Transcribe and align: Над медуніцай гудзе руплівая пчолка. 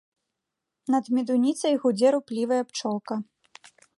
Над 0.93 1.05
медуніцай 1.17 1.77
гудзе 1.85 2.07
руплівая 2.17 2.61
пчолка. 2.71 3.13